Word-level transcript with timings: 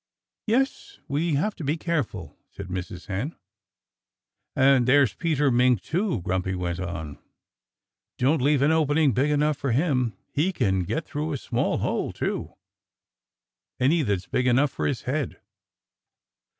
"Yes! 0.47 0.97
We 1.07 1.35
have 1.35 1.53
to 1.57 1.63
be 1.63 1.77
careful," 1.77 2.35
said 2.49 2.69
Mrs. 2.69 3.05
Hen. 3.05 3.35
"And 4.55 4.87
there's 4.87 5.13
Peter 5.13 5.51
Mink, 5.51 5.83
too," 5.83 6.21
Grumpy 6.23 6.55
went 6.55 6.79
on. 6.79 7.19
"Don't 8.17 8.41
leave 8.41 8.63
an 8.63 8.71
opening 8.71 9.11
big 9.11 9.29
enough 9.29 9.57
for 9.57 9.73
him! 9.73 10.17
He 10.33 10.51
can 10.53 10.85
get 10.85 11.05
through 11.05 11.33
a 11.33 11.37
small 11.37 11.77
hole, 11.77 12.11
too 12.11 12.55
any 13.79 14.01
that's 14.01 14.25
big 14.25 14.47
enough 14.47 14.71
for 14.71 14.87
his 14.87 15.03
head." 15.03 15.39